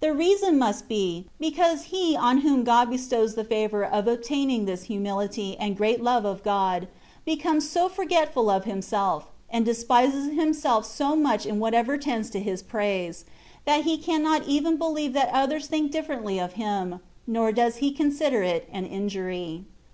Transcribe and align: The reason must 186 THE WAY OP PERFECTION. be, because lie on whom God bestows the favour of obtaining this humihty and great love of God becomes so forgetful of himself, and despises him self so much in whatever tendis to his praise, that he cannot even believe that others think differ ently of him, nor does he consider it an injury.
The 0.00 0.12
reason 0.12 0.58
must 0.58 0.90
186 0.90 0.90
THE 0.90 0.92
WAY 0.92 1.00
OP 1.54 1.56
PERFECTION. 1.56 1.90
be, 1.90 2.10
because 2.10 2.20
lie 2.20 2.28
on 2.28 2.38
whom 2.42 2.64
God 2.64 2.90
bestows 2.90 3.34
the 3.34 3.44
favour 3.44 3.82
of 3.82 4.06
obtaining 4.06 4.66
this 4.66 4.88
humihty 4.88 5.56
and 5.58 5.74
great 5.74 6.02
love 6.02 6.26
of 6.26 6.42
God 6.42 6.86
becomes 7.24 7.66
so 7.66 7.88
forgetful 7.88 8.50
of 8.50 8.64
himself, 8.66 9.28
and 9.48 9.64
despises 9.64 10.32
him 10.34 10.52
self 10.52 10.84
so 10.84 11.16
much 11.16 11.46
in 11.46 11.60
whatever 11.60 11.96
tendis 11.96 12.30
to 12.32 12.40
his 12.40 12.62
praise, 12.62 13.24
that 13.64 13.84
he 13.84 13.96
cannot 13.96 14.46
even 14.46 14.76
believe 14.76 15.14
that 15.14 15.30
others 15.32 15.66
think 15.66 15.92
differ 15.92 16.16
ently 16.16 16.44
of 16.44 16.52
him, 16.60 17.00
nor 17.26 17.50
does 17.50 17.76
he 17.76 17.90
consider 17.90 18.42
it 18.42 18.68
an 18.70 18.84
injury. 18.84 19.64